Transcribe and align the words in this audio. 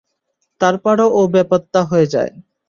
তারপর 0.61 0.97
ও 1.09 1.21
বেপাত্তা 1.33 1.81
হয়ে 1.83 2.07
যায়। 2.13 2.31